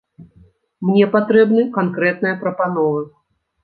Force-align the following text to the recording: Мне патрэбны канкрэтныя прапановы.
Мне 0.87 1.05
патрэбны 1.17 1.69
канкрэтныя 1.79 2.43
прапановы. 2.45 3.09